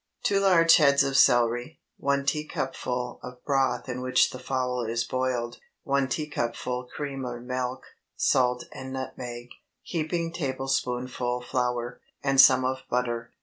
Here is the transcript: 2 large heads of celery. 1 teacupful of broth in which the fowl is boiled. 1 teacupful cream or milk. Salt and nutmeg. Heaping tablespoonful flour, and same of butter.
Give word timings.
2 0.23 0.39
large 0.39 0.77
heads 0.77 1.03
of 1.03 1.15
celery. 1.15 1.79
1 1.97 2.25
teacupful 2.25 3.19
of 3.21 3.35
broth 3.45 3.87
in 3.87 4.01
which 4.01 4.31
the 4.31 4.39
fowl 4.39 4.83
is 4.83 5.03
boiled. 5.03 5.59
1 5.83 6.07
teacupful 6.07 6.87
cream 6.87 7.23
or 7.23 7.39
milk. 7.39 7.83
Salt 8.15 8.63
and 8.73 8.93
nutmeg. 8.93 9.49
Heaping 9.83 10.33
tablespoonful 10.33 11.41
flour, 11.43 12.01
and 12.23 12.41
same 12.41 12.65
of 12.65 12.79
butter. 12.89 13.31